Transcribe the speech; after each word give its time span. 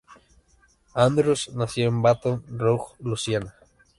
Andrews 0.95 1.51
nació 1.53 1.87
en 1.89 2.01
Baton 2.01 2.43
Rouge, 2.57 2.95
Luisiana. 3.01 3.53